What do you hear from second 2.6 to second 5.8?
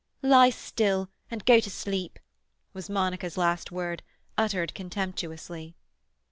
was Monica's last word, uttered contemptuously.